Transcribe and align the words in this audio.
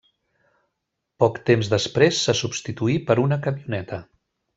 Poc 1.23 1.37
temps 1.49 1.69
després 1.75 2.21
se 2.29 2.35
substituí 2.43 2.97
per 3.11 3.19
una 3.29 3.39
camioneta. 3.49 4.01